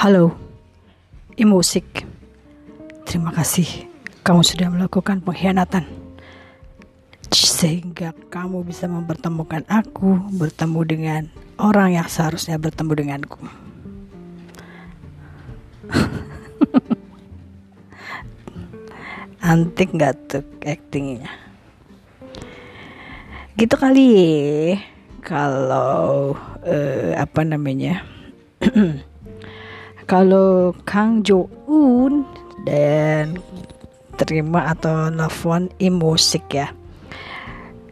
[0.00, 0.32] Halo,
[1.36, 2.08] Imusik.
[3.04, 3.68] Terima kasih
[4.24, 5.84] kamu sudah melakukan pengkhianatan.
[7.28, 11.28] Sehingga kamu bisa mempertemukan aku bertemu dengan
[11.60, 13.44] orang yang seharusnya bertemu denganku.
[19.52, 21.28] Antik gak tuh actingnya?
[23.52, 24.80] Gitu kali ya.
[25.20, 26.32] Kalau
[26.64, 28.00] uh, apa namanya?
[30.10, 32.26] kalau Kang Jo Un
[32.66, 33.38] dan
[34.18, 36.74] terima atau nelfon Imosik ya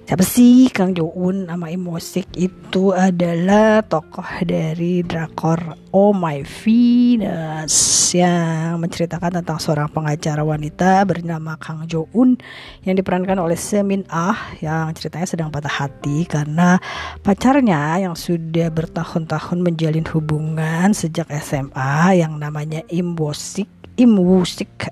[0.09, 0.73] siapa sih?
[0.73, 7.77] Kang Jo Un sama Imosik itu adalah tokoh dari drakor Oh My Venus
[8.17, 12.41] yang menceritakan tentang seorang pengacara wanita bernama Kang Jo Un
[12.89, 16.81] yang diperankan oleh Semin Ah yang ceritanya sedang patah hati karena
[17.21, 23.69] pacarnya yang sudah bertahun-tahun menjalin hubungan sejak SMA yang namanya Imosik
[24.01, 24.89] Imwusik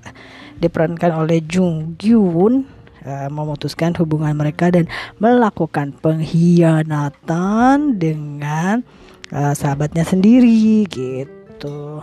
[0.61, 2.76] diperankan oleh Jung Gyun
[3.07, 4.91] uh, memutuskan hubungan mereka dan
[5.23, 8.83] melakukan pengkhianatan dengan
[9.31, 12.03] uh, sahabatnya sendiri gitu.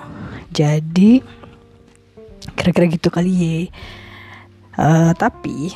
[0.56, 1.20] Jadi
[2.56, 3.60] kira-kira gitu kali ya.
[4.74, 5.76] Uh, tapi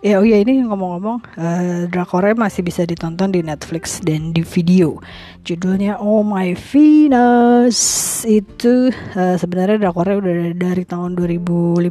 [0.00, 4.96] Ya oh ya ini ngomong-ngomong uh, drakornya masih bisa ditonton di Netflix dan di video.
[5.44, 7.76] Judulnya Oh My Venus
[8.24, 11.84] itu uh, sebenarnya drakornya udah dari tahun 2015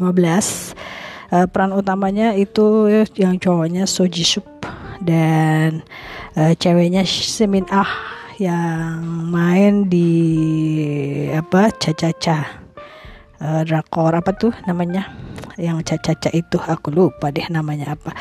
[1.33, 4.45] uh, peran utamanya itu yang cowoknya Soji Sup
[4.99, 5.81] dan
[6.35, 7.89] uh, ceweknya Semin Ah
[8.39, 10.07] yang main di
[11.35, 12.63] apa caca-caca
[13.43, 15.11] uh, drakor apa tuh namanya?
[15.59, 18.15] Yang caca-caca itu aku lupa deh namanya apa.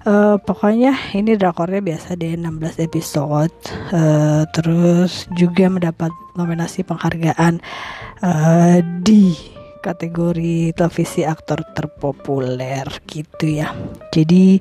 [0.00, 3.52] Uh, pokoknya ini drakornya biasa deh 16 episode.
[3.92, 6.08] Uh, terus juga mendapat
[6.40, 7.60] nominasi penghargaan
[8.24, 9.36] uh, di
[9.80, 13.72] kategori televisi aktor terpopuler gitu ya.
[14.12, 14.60] Jadi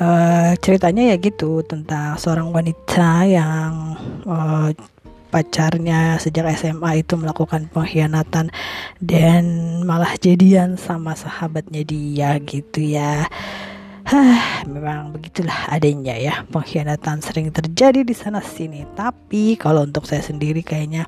[0.00, 3.94] uh, ceritanya ya gitu tentang seorang wanita yang
[4.26, 4.72] uh,
[5.28, 8.48] pacarnya sejak SMA itu melakukan pengkhianatan
[8.98, 9.44] dan
[9.84, 13.28] malah jadian sama sahabatnya dia gitu ya.
[14.08, 16.40] Hah, memang begitulah adanya ya.
[16.48, 18.88] Pengkhianatan sering terjadi di sana sini.
[18.96, 21.04] Tapi kalau untuk saya sendiri kayaknya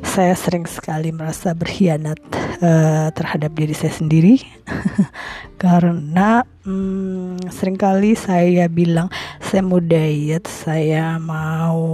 [0.00, 2.16] saya sering sekali merasa berkhianat
[2.64, 4.40] uh, terhadap diri saya sendiri.
[5.62, 9.12] Karena hmm, sering kali saya bilang
[9.44, 11.84] saya mau diet, saya mau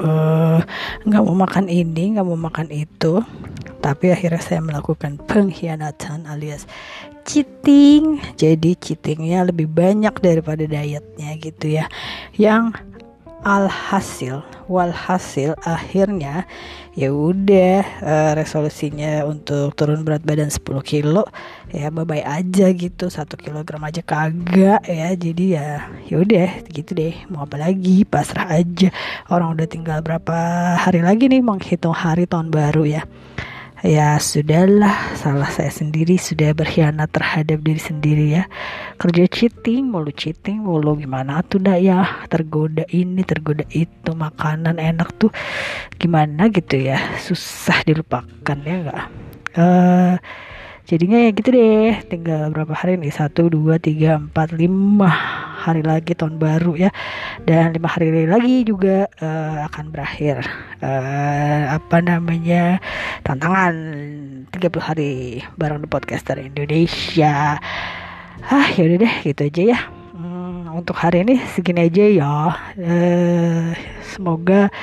[0.00, 0.58] eh,
[1.04, 3.20] nggak uh, mau makan ini, nggak mau makan itu,
[3.84, 6.64] tapi akhirnya saya melakukan pengkhianatan alias
[7.28, 8.16] cheating.
[8.40, 11.84] Jadi cheatingnya lebih banyak daripada dietnya gitu ya.
[12.32, 12.80] Yang
[13.44, 14.40] alhasil
[14.72, 16.48] walhasil akhirnya
[16.96, 21.28] ya udah uh, resolusinya untuk turun berat badan 10 kilo
[21.68, 23.12] ya bye bye aja gitu.
[23.12, 25.12] Satu kilogram aja kagak ya.
[25.12, 27.12] Jadi ya ya udah gitu deh.
[27.28, 28.08] Mau apa lagi?
[28.08, 28.88] Pasrah aja.
[29.28, 30.36] Orang udah tinggal berapa
[30.80, 33.04] hari lagi nih menghitung hari tahun baru ya
[33.84, 35.12] ya sudahlah.
[35.20, 38.48] Salah saya sendiri sudah berkhianat terhadap diri sendiri ya.
[38.96, 42.24] Kerja cheating mulu cheating mulu gimana tuh dah ya?
[42.32, 45.28] Tergoda ini tergoda itu makanan enak tuh
[46.00, 46.96] gimana gitu ya?
[47.20, 49.04] Susah dilupakan ya enggak
[49.54, 50.14] uh, eh,
[50.88, 51.94] jadinya ya gitu deh.
[52.08, 53.12] Tinggal berapa hari nih?
[53.14, 55.12] Satu dua tiga empat lima
[55.64, 56.90] hari lagi tahun baru ya.
[57.48, 60.44] Dan lima hari lagi juga uh, akan berakhir.
[60.84, 62.76] Uh, apa namanya
[63.24, 63.74] tantangan
[64.52, 67.56] 30 hari bareng the podcaster Indonesia.
[68.44, 69.78] Ah yaudah deh gitu aja ya
[70.74, 73.66] untuk hari ini segini aja ya uh,
[74.02, 74.74] semoga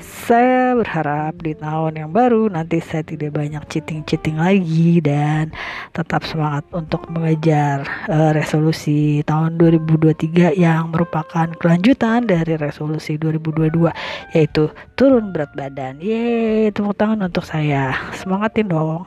[0.00, 5.50] saya berharap di tahun yang baru nanti saya tidak banyak cheating-cheating lagi dan
[5.90, 13.90] tetap semangat untuk mengejar uh, resolusi tahun 2023 yang merupakan kelanjutan dari resolusi 2022
[14.32, 15.98] yaitu turun berat badan.
[15.98, 17.98] Yeay, tepuk tangan untuk saya.
[18.16, 19.04] Semangatin dong.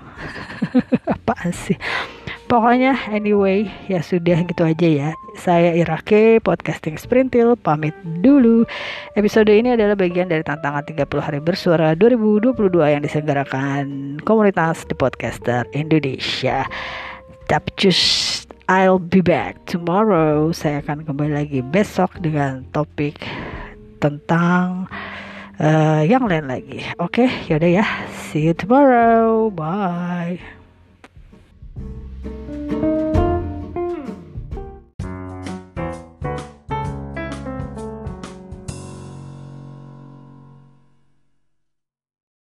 [1.16, 1.80] Apaan sih?
[2.54, 5.10] Pokoknya anyway ya sudah gitu aja ya.
[5.34, 8.62] Saya Irake podcasting Sprintil pamit dulu.
[9.18, 15.66] Episode ini adalah bagian dari tantangan 30 hari bersuara 2022 yang diselenggarakan komunitas The Podcaster
[15.74, 16.70] Indonesia.
[17.50, 20.54] Tapi just I'll be back tomorrow.
[20.54, 23.18] Saya akan kembali lagi besok dengan topik
[23.98, 24.86] tentang
[25.58, 26.86] uh, yang lain lagi.
[27.02, 27.86] Oke, okay, yaudah ya.
[28.30, 29.50] See you tomorrow.
[29.50, 30.63] Bye.